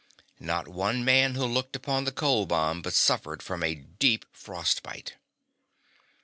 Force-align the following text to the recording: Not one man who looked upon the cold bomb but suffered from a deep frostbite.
Not 0.39 0.67
one 0.67 1.05
man 1.05 1.35
who 1.35 1.45
looked 1.45 1.75
upon 1.75 2.05
the 2.05 2.11
cold 2.11 2.47
bomb 2.49 2.81
but 2.81 2.95
suffered 2.95 3.43
from 3.43 3.61
a 3.61 3.75
deep 3.75 4.25
frostbite. 4.31 5.13